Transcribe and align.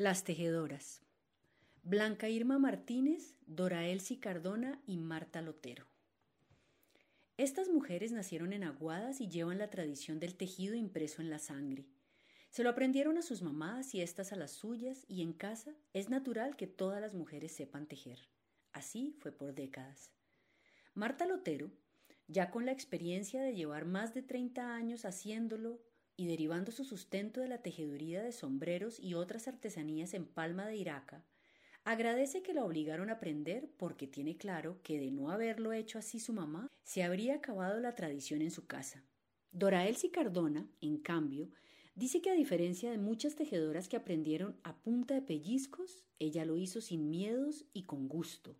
Las 0.00 0.24
tejedoras. 0.24 1.02
Blanca 1.82 2.30
Irma 2.30 2.58
Martínez, 2.58 3.34
Dora 3.44 3.86
Elsie 3.86 4.18
Cardona 4.18 4.80
y 4.86 4.96
Marta 4.96 5.42
Lotero. 5.42 5.84
Estas 7.36 7.68
mujeres 7.68 8.10
nacieron 8.10 8.54
en 8.54 8.64
Aguadas 8.64 9.20
y 9.20 9.28
llevan 9.28 9.58
la 9.58 9.68
tradición 9.68 10.18
del 10.18 10.36
tejido 10.36 10.74
impreso 10.74 11.20
en 11.20 11.28
la 11.28 11.38
sangre. 11.38 11.84
Se 12.48 12.62
lo 12.62 12.70
aprendieron 12.70 13.18
a 13.18 13.22
sus 13.22 13.42
mamás 13.42 13.94
y 13.94 14.00
éstas 14.00 14.32
a 14.32 14.36
las 14.36 14.52
suyas, 14.52 15.04
y 15.06 15.20
en 15.20 15.34
casa 15.34 15.74
es 15.92 16.08
natural 16.08 16.56
que 16.56 16.66
todas 16.66 17.02
las 17.02 17.12
mujeres 17.12 17.52
sepan 17.52 17.86
tejer. 17.86 18.20
Así 18.72 19.14
fue 19.18 19.32
por 19.32 19.52
décadas. 19.54 20.12
Marta 20.94 21.26
Lotero, 21.26 21.70
ya 22.26 22.50
con 22.50 22.64
la 22.64 22.72
experiencia 22.72 23.42
de 23.42 23.54
llevar 23.54 23.84
más 23.84 24.14
de 24.14 24.22
30 24.22 24.74
años 24.74 25.04
haciéndolo 25.04 25.78
y 26.20 26.26
derivando 26.26 26.70
su 26.70 26.84
sustento 26.84 27.40
de 27.40 27.48
la 27.48 27.62
tejeduría 27.62 28.22
de 28.22 28.32
sombreros 28.32 29.00
y 29.00 29.14
otras 29.14 29.48
artesanías 29.48 30.12
en 30.12 30.26
Palma 30.26 30.66
de 30.66 30.76
Iraca, 30.76 31.24
agradece 31.82 32.42
que 32.42 32.52
la 32.52 32.62
obligaron 32.62 33.08
a 33.08 33.14
aprender 33.14 33.70
porque 33.78 34.06
tiene 34.06 34.36
claro 34.36 34.82
que 34.82 35.00
de 35.00 35.10
no 35.10 35.30
haberlo 35.30 35.72
hecho 35.72 35.98
así 35.98 36.20
su 36.20 36.34
mamá, 36.34 36.68
se 36.82 37.04
habría 37.04 37.36
acabado 37.36 37.80
la 37.80 37.94
tradición 37.94 38.42
en 38.42 38.50
su 38.50 38.66
casa. 38.66 39.02
Dora 39.50 39.88
Elsie 39.88 40.10
Cardona, 40.10 40.68
en 40.82 40.98
cambio, 40.98 41.48
dice 41.94 42.20
que 42.20 42.28
a 42.28 42.34
diferencia 42.34 42.90
de 42.90 42.98
muchas 42.98 43.34
tejedoras 43.34 43.88
que 43.88 43.96
aprendieron 43.96 44.60
a 44.62 44.76
punta 44.76 45.14
de 45.14 45.22
pellizcos, 45.22 46.04
ella 46.18 46.44
lo 46.44 46.58
hizo 46.58 46.82
sin 46.82 47.08
miedos 47.08 47.64
y 47.72 47.84
con 47.84 48.08
gusto. 48.08 48.58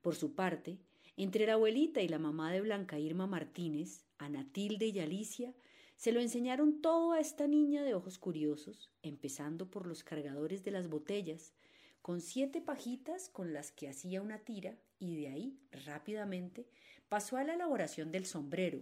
Por 0.00 0.14
su 0.16 0.34
parte, 0.34 0.78
entre 1.18 1.44
la 1.44 1.52
abuelita 1.52 2.00
y 2.00 2.08
la 2.08 2.18
mamá 2.18 2.50
de 2.50 2.62
Blanca 2.62 2.98
Irma 2.98 3.26
Martínez, 3.26 4.06
Anatilde 4.16 4.86
y 4.86 4.98
Alicia, 5.00 5.54
se 6.00 6.12
lo 6.12 6.20
enseñaron 6.20 6.80
todo 6.80 7.12
a 7.12 7.20
esta 7.20 7.46
niña 7.46 7.82
de 7.82 7.92
ojos 7.92 8.16
curiosos, 8.16 8.90
empezando 9.02 9.70
por 9.70 9.86
los 9.86 10.02
cargadores 10.02 10.64
de 10.64 10.70
las 10.70 10.88
botellas, 10.88 11.52
con 12.00 12.22
siete 12.22 12.62
pajitas 12.62 13.28
con 13.28 13.52
las 13.52 13.70
que 13.70 13.86
hacía 13.86 14.22
una 14.22 14.38
tira, 14.38 14.78
y 14.98 15.16
de 15.16 15.28
ahí, 15.28 15.58
rápidamente, 15.84 16.66
pasó 17.10 17.36
a 17.36 17.44
la 17.44 17.52
elaboración 17.52 18.12
del 18.12 18.24
sombrero, 18.24 18.80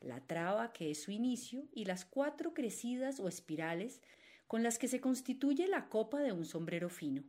la 0.00 0.26
traba 0.26 0.72
que 0.72 0.90
es 0.90 1.00
su 1.00 1.12
inicio, 1.12 1.68
y 1.72 1.84
las 1.84 2.04
cuatro 2.04 2.52
crecidas 2.52 3.20
o 3.20 3.28
espirales 3.28 4.02
con 4.48 4.64
las 4.64 4.80
que 4.80 4.88
se 4.88 5.00
constituye 5.00 5.68
la 5.68 5.88
copa 5.88 6.18
de 6.20 6.32
un 6.32 6.44
sombrero 6.44 6.88
fino. 6.88 7.22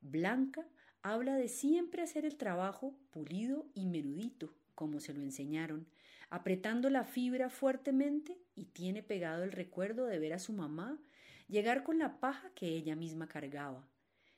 Blanca 0.00 0.66
habla 1.02 1.36
de 1.36 1.46
siempre 1.46 2.02
hacer 2.02 2.24
el 2.24 2.36
trabajo 2.36 2.98
pulido 3.12 3.68
y 3.72 3.86
menudito, 3.86 4.52
como 4.78 5.00
se 5.00 5.12
lo 5.12 5.22
enseñaron, 5.22 5.88
apretando 6.30 6.88
la 6.88 7.02
fibra 7.02 7.50
fuertemente 7.50 8.38
y 8.54 8.66
tiene 8.66 9.02
pegado 9.02 9.42
el 9.42 9.50
recuerdo 9.50 10.06
de 10.06 10.20
ver 10.20 10.32
a 10.32 10.38
su 10.38 10.52
mamá 10.52 11.00
llegar 11.48 11.82
con 11.82 11.98
la 11.98 12.20
paja 12.20 12.52
que 12.54 12.68
ella 12.68 12.94
misma 12.94 13.26
cargaba. 13.26 13.88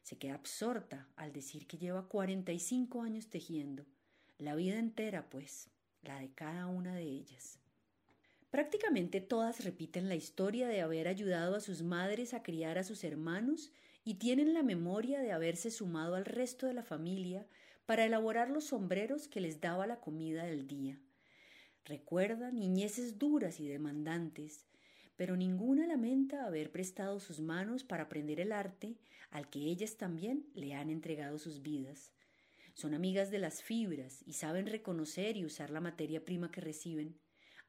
Se 0.01 0.17
queda 0.17 0.37
absorta 0.37 1.07
al 1.17 1.35
decir 1.35 1.67
que 1.67 1.77
lleva 1.77 2.09
cuarenta 2.09 2.53
y 2.53 2.59
cinco 2.59 3.03
años 3.03 3.29
tejiendo, 3.29 3.85
la 4.39 4.55
vida 4.55 4.79
entera, 4.79 5.29
pues, 5.29 5.69
la 6.01 6.19
de 6.21 6.33
cada 6.33 6.69
una 6.69 6.95
de 6.95 7.05
ellas. 7.05 7.59
Prácticamente 8.51 9.21
todas 9.21 9.63
repiten 9.63 10.09
la 10.09 10.15
historia 10.15 10.69
de 10.69 10.81
haber 10.81 11.07
ayudado 11.07 11.55
a 11.55 11.61
sus 11.61 11.83
madres 11.83 12.33
a 12.33 12.43
criar 12.43 12.79
a 12.79 12.85
sus 12.85 13.05
hermanos 13.05 13.73
y 14.05 14.15
tienen 14.15 14.55
la 14.55 14.63
memoria 14.63 15.21
de 15.21 15.33
haberse 15.33 15.71
sumado 15.71 16.15
al 16.15 16.25
resto 16.25 16.67
de 16.67 16.73
la 16.73 16.83
familia 16.83 17.47
para 17.91 18.05
elaborar 18.05 18.51
los 18.51 18.67
sombreros 18.67 19.27
que 19.27 19.41
les 19.41 19.61
daba 19.61 19.85
la 19.85 19.99
comida 19.99 20.45
del 20.45 20.69
día. 20.69 21.01
Recuerda 21.85 22.53
niñeces 22.53 23.19
duras 23.19 23.59
y 23.59 23.67
demandantes, 23.67 24.65
pero 25.17 25.37
ninguna 25.37 25.89
lamenta 25.89 26.47
haber 26.47 26.71
prestado 26.71 27.19
sus 27.19 27.41
manos 27.41 27.83
para 27.83 28.05
aprender 28.05 28.39
el 28.39 28.53
arte 28.53 28.95
al 29.33 29.51
que 29.51 29.59
ellas 29.59 29.97
también 29.97 30.47
le 30.55 30.75
han 30.75 30.89
entregado 30.89 31.41
sus 31.41 31.63
vidas. 31.63 32.13
Son 32.75 32.95
amigas 32.95 33.33
de 33.33 33.41
las 33.41 33.61
fibras 33.61 34.23
y 34.25 34.35
saben 34.35 34.69
reconocer 34.69 35.37
y 35.37 35.45
usar 35.45 35.71
la 35.71 35.81
materia 35.81 36.25
prima 36.25 36.53
que 36.53 36.61
reciben. 36.61 37.19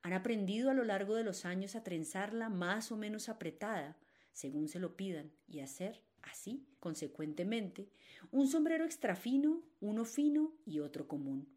Han 0.03 0.13
aprendido 0.13 0.69
a 0.69 0.75
lo 0.75 0.83
largo 0.83 1.15
de 1.15 1.23
los 1.23 1.45
años 1.45 1.75
a 1.75 1.83
trenzarla 1.83 2.47
más 2.49 2.91
o 2.91 2.95
menos 2.95 3.27
apretada, 3.27 3.97
según 4.33 4.67
se 4.67 4.77
lo 4.77 4.95
pidan, 4.95 5.31
y 5.47 5.61
hacer 5.61 6.03
Así, 6.23 6.65
consecuentemente, 6.79 7.89
un 8.31 8.47
sombrero 8.47 8.85
extra 8.85 9.15
fino, 9.15 9.63
uno 9.79 10.05
fino 10.05 10.53
y 10.65 10.79
otro 10.79 11.07
común. 11.07 11.47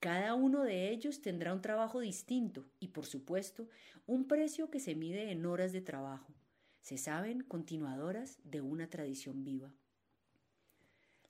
Cada 0.00 0.34
uno 0.34 0.64
de 0.64 0.90
ellos 0.90 1.20
tendrá 1.22 1.54
un 1.54 1.62
trabajo 1.62 2.00
distinto 2.00 2.66
y, 2.80 2.88
por 2.88 3.06
supuesto, 3.06 3.68
un 4.06 4.26
precio 4.26 4.70
que 4.70 4.80
se 4.80 4.94
mide 4.94 5.30
en 5.30 5.46
horas 5.46 5.72
de 5.72 5.80
trabajo. 5.80 6.34
Se 6.80 6.98
saben 6.98 7.42
continuadoras 7.42 8.38
de 8.42 8.60
una 8.60 8.90
tradición 8.90 9.44
viva. 9.44 9.72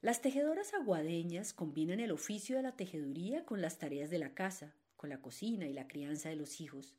Las 0.00 0.22
tejedoras 0.22 0.72
aguadeñas 0.74 1.52
combinan 1.52 2.00
el 2.00 2.10
oficio 2.10 2.56
de 2.56 2.62
la 2.62 2.74
tejeduría 2.74 3.44
con 3.44 3.60
las 3.60 3.78
tareas 3.78 4.10
de 4.10 4.18
la 4.18 4.34
casa, 4.34 4.74
con 4.96 5.10
la 5.10 5.20
cocina 5.20 5.68
y 5.68 5.72
la 5.72 5.86
crianza 5.86 6.30
de 6.30 6.36
los 6.36 6.60
hijos, 6.60 6.96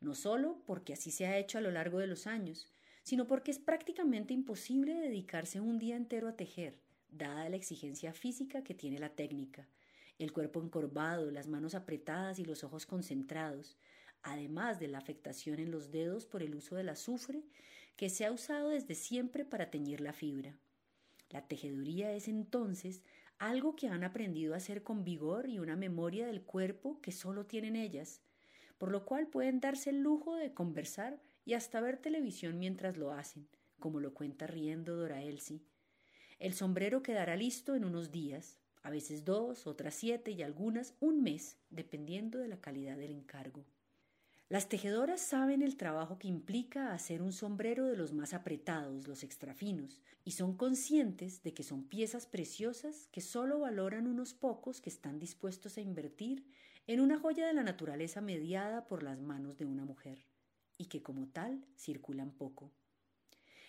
no 0.00 0.14
solo 0.14 0.62
porque 0.66 0.92
así 0.92 1.10
se 1.10 1.26
ha 1.26 1.38
hecho 1.38 1.58
a 1.58 1.62
lo 1.62 1.70
largo 1.70 1.98
de 1.98 2.06
los 2.06 2.26
años, 2.26 2.68
sino 3.04 3.26
porque 3.26 3.50
es 3.50 3.58
prácticamente 3.58 4.34
imposible 4.34 4.94
dedicarse 4.94 5.60
un 5.60 5.78
día 5.78 5.94
entero 5.94 6.26
a 6.26 6.36
tejer, 6.36 6.80
dada 7.10 7.48
la 7.48 7.56
exigencia 7.56 8.12
física 8.12 8.64
que 8.64 8.74
tiene 8.74 8.98
la 8.98 9.10
técnica, 9.10 9.68
el 10.18 10.32
cuerpo 10.32 10.62
encorvado, 10.62 11.30
las 11.30 11.46
manos 11.46 11.74
apretadas 11.74 12.38
y 12.38 12.44
los 12.44 12.64
ojos 12.64 12.86
concentrados, 12.86 13.76
además 14.22 14.80
de 14.80 14.88
la 14.88 14.98
afectación 14.98 15.60
en 15.60 15.70
los 15.70 15.90
dedos 15.90 16.24
por 16.24 16.42
el 16.42 16.54
uso 16.54 16.76
del 16.76 16.88
azufre 16.88 17.44
que 17.96 18.08
se 18.08 18.24
ha 18.24 18.32
usado 18.32 18.70
desde 18.70 18.94
siempre 18.94 19.44
para 19.44 19.70
teñir 19.70 20.00
la 20.00 20.14
fibra. 20.14 20.56
La 21.28 21.46
tejeduría 21.46 22.12
es 22.12 22.26
entonces 22.26 23.02
algo 23.38 23.76
que 23.76 23.88
han 23.88 24.02
aprendido 24.02 24.54
a 24.54 24.58
hacer 24.58 24.82
con 24.82 25.04
vigor 25.04 25.48
y 25.48 25.58
una 25.58 25.76
memoria 25.76 26.26
del 26.26 26.42
cuerpo 26.42 27.00
que 27.02 27.12
solo 27.12 27.44
tienen 27.44 27.76
ellas, 27.76 28.22
por 28.78 28.90
lo 28.90 29.04
cual 29.04 29.26
pueden 29.26 29.60
darse 29.60 29.90
el 29.90 30.00
lujo 30.00 30.36
de 30.36 30.54
conversar 30.54 31.20
y 31.44 31.54
hasta 31.54 31.80
ver 31.80 31.98
televisión 31.98 32.58
mientras 32.58 32.96
lo 32.96 33.12
hacen, 33.12 33.48
como 33.78 34.00
lo 34.00 34.14
cuenta 34.14 34.46
riendo 34.46 34.96
Dora 34.96 35.22
Elsie. 35.22 35.62
El 36.38 36.54
sombrero 36.54 37.02
quedará 37.02 37.36
listo 37.36 37.74
en 37.74 37.84
unos 37.84 38.10
días, 38.10 38.58
a 38.82 38.90
veces 38.90 39.24
dos, 39.24 39.66
otras 39.66 39.94
siete 39.94 40.30
y 40.30 40.42
algunas 40.42 40.94
un 41.00 41.22
mes, 41.22 41.58
dependiendo 41.70 42.38
de 42.38 42.48
la 42.48 42.60
calidad 42.60 42.96
del 42.96 43.12
encargo. 43.12 43.64
Las 44.50 44.68
tejedoras 44.68 45.22
saben 45.22 45.62
el 45.62 45.76
trabajo 45.76 46.18
que 46.18 46.28
implica 46.28 46.92
hacer 46.92 47.22
un 47.22 47.32
sombrero 47.32 47.86
de 47.86 47.96
los 47.96 48.12
más 48.12 48.34
apretados, 48.34 49.08
los 49.08 49.22
extrafinos, 49.22 50.02
y 50.22 50.32
son 50.32 50.56
conscientes 50.56 51.42
de 51.42 51.54
que 51.54 51.62
son 51.62 51.84
piezas 51.84 52.26
preciosas 52.26 53.08
que 53.10 53.22
solo 53.22 53.60
valoran 53.60 54.06
unos 54.06 54.34
pocos 54.34 54.82
que 54.82 54.90
están 54.90 55.18
dispuestos 55.18 55.78
a 55.78 55.80
invertir 55.80 56.44
en 56.86 57.00
una 57.00 57.18
joya 57.18 57.46
de 57.46 57.54
la 57.54 57.62
naturaleza 57.62 58.20
mediada 58.20 58.86
por 58.86 59.02
las 59.02 59.20
manos 59.22 59.56
de 59.56 59.64
una 59.64 59.86
mujer 59.86 60.23
que 60.94 61.02
como 61.02 61.26
tal 61.26 61.60
circulan 61.76 62.30
poco. 62.30 62.70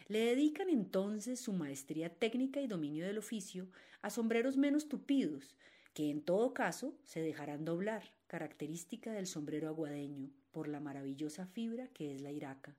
Le 0.08 0.20
dedican 0.20 0.70
entonces 0.70 1.40
su 1.40 1.54
maestría 1.54 2.14
técnica 2.14 2.62
y 2.62 2.68
dominio 2.68 3.04
del 3.04 3.18
oficio 3.18 3.68
a 4.04 4.12
sombreros 4.12 4.58
menos 4.58 4.88
tupidos, 4.88 5.56
que 5.96 6.12
en 6.12 6.22
todo 6.22 6.54
caso 6.54 6.94
se 7.04 7.22
dejarán 7.24 7.66
doblar, 7.66 8.14
característica 8.28 9.12
del 9.12 9.26
sombrero 9.26 9.68
aguadeño, 9.70 10.30
por 10.52 10.68
la 10.68 10.80
maravillosa 10.80 11.48
fibra 11.48 11.88
que 11.88 12.14
es 12.14 12.22
la 12.22 12.32
iraca. 12.32 12.76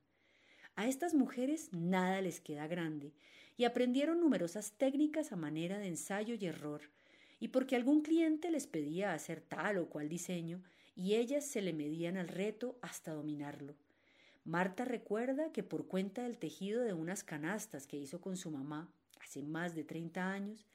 A 0.77 0.87
estas 0.87 1.13
mujeres 1.13 1.73
nada 1.73 2.21
les 2.21 2.41
queda 2.41 2.69
grande, 2.69 3.15
y 3.57 3.65
aprendieron 3.65 4.21
numerosas 4.21 4.75
técnicas 4.79 5.33
a 5.33 5.37
manera 5.37 5.79
de 5.79 5.89
ensayo 5.89 6.37
y 6.37 6.47
error, 6.47 6.83
y 7.41 7.49
porque 7.49 7.75
algún 7.75 8.03
cliente 8.03 8.53
les 8.53 8.69
pedía 8.69 9.13
hacer 9.13 9.41
tal 9.41 9.79
o 9.79 9.89
cual 9.89 10.09
diseño, 10.09 10.63
y 10.95 11.17
ellas 11.17 11.45
se 11.45 11.63
le 11.63 11.73
medían 11.73 12.17
al 12.17 12.29
reto 12.29 12.79
hasta 12.81 13.13
dominarlo. 13.13 13.75
Marta 14.47 14.85
recuerda 14.85 15.51
que 15.51 15.65
por 15.65 15.89
cuenta 15.89 16.23
del 16.23 16.39
tejido 16.39 16.85
de 16.85 16.93
unas 16.93 17.25
canastas 17.25 17.89
que 17.89 17.97
hizo 17.97 18.21
con 18.21 18.37
su 18.37 18.53
mamá 18.53 18.89
hace 19.21 19.43
más 19.43 19.75
de 19.75 19.83
30 19.83 20.31
años, 20.31 20.69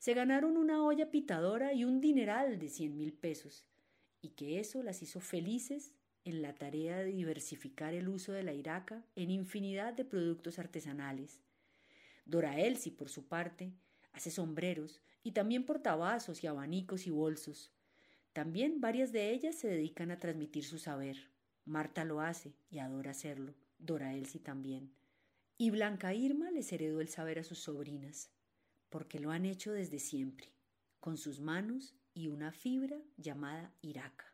se 0.00 0.12
ganaron 0.12 0.56
una 0.56 0.84
olla 0.84 1.12
pitadora 1.12 1.72
y 1.72 1.84
un 1.84 2.00
dineral 2.00 2.58
de 2.58 2.68
cien 2.68 2.96
mil 2.96 3.12
pesos, 3.12 3.64
y 4.22 4.30
que 4.30 4.58
eso 4.58 4.82
las 4.82 5.02
hizo 5.02 5.20
felices 5.20 5.94
en 6.24 6.42
la 6.42 6.56
tarea 6.56 6.98
de 6.98 7.12
diversificar 7.12 7.94
el 7.94 8.08
uso 8.08 8.32
de 8.32 8.42
la 8.42 8.54
iraca 8.54 9.04
en 9.14 9.30
infinidad 9.30 9.94
de 9.94 10.04
productos 10.04 10.58
artesanales. 10.58 11.40
Dora 12.24 12.58
Elsie, 12.58 12.90
por 12.90 13.08
su 13.08 13.28
parte, 13.28 13.72
hace 14.12 14.32
sombreros 14.32 15.00
y 15.22 15.30
también 15.30 15.64
portavasos 15.64 16.42
y 16.42 16.48
abanicos 16.48 17.06
y 17.06 17.10
bolsos. 17.10 17.70
También 18.32 18.80
varias 18.80 19.12
de 19.12 19.30
ellas 19.30 19.54
se 19.54 19.68
dedican 19.68 20.10
a 20.10 20.18
transmitir 20.18 20.64
su 20.64 20.80
saber. 20.80 21.31
Marta 21.64 22.04
lo 22.04 22.20
hace 22.20 22.54
y 22.70 22.78
adora 22.78 23.12
hacerlo, 23.12 23.54
Dora 23.78 24.14
Elsie 24.14 24.40
también. 24.40 24.92
Y 25.58 25.70
Blanca 25.70 26.12
Irma 26.14 26.50
les 26.50 26.72
heredó 26.72 27.00
el 27.00 27.08
saber 27.08 27.38
a 27.38 27.44
sus 27.44 27.60
sobrinas, 27.60 28.30
porque 28.88 29.20
lo 29.20 29.30
han 29.30 29.44
hecho 29.44 29.72
desde 29.72 29.98
siempre, 29.98 30.52
con 30.98 31.16
sus 31.16 31.40
manos 31.40 31.94
y 32.14 32.28
una 32.28 32.52
fibra 32.52 32.98
llamada 33.16 33.72
iraca. 33.80 34.31